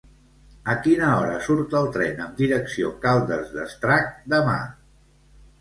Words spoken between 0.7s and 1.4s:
A quina hora